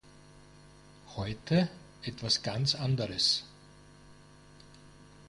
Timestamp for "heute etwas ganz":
1.15-2.73